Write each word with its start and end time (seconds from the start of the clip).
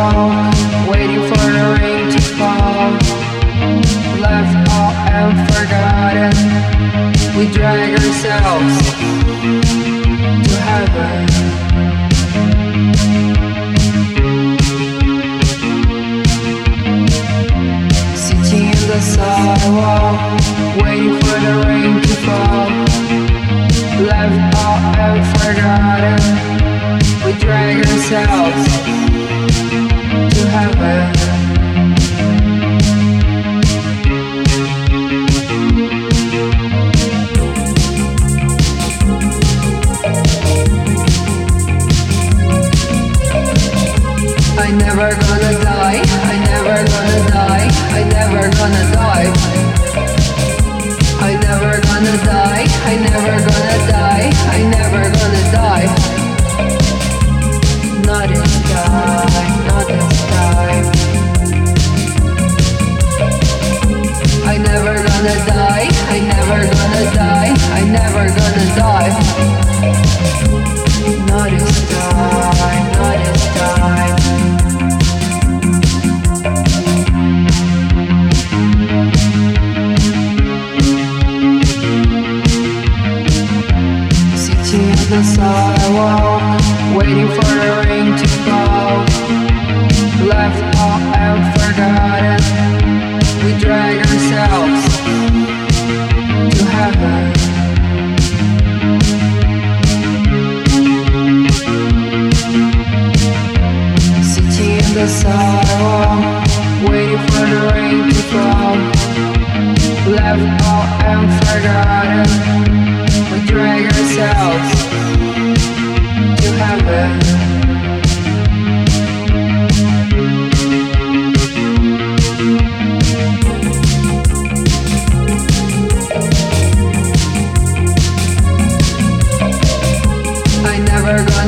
Oh. 0.00 0.37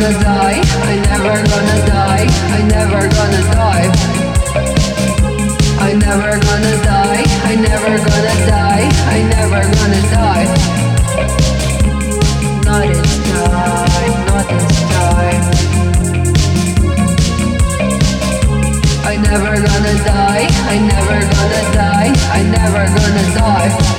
gonna 0.01 0.13
die, 0.23 0.61
I 0.83 0.97
never 0.97 1.35
gonna 1.49 1.87
die, 1.87 2.27
I 2.57 2.63
never 2.63 3.09
gonna 3.09 3.43
die. 3.53 3.91
I 5.83 5.95
never 5.95 6.39
gonna 6.39 6.83
die, 6.85 7.25
I 7.45 7.57
never 7.57 7.97
gonna 7.99 8.47
die. 8.47 8.70
life 23.51 23.90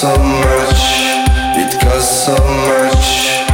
so 0.00 0.16
much. 0.16 0.80
It 1.60 1.80
costs 1.80 2.24
so 2.24 2.36
much, 2.68 3.47